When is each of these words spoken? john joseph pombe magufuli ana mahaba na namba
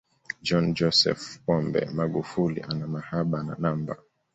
john 0.45 0.67
joseph 0.79 1.23
pombe 1.45 1.81
magufuli 1.95 2.59
ana 2.69 2.85
mahaba 2.93 3.37
na 3.47 3.55
namba 3.61 3.93